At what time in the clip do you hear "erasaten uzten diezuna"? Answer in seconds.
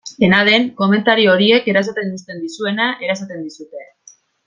1.75-2.91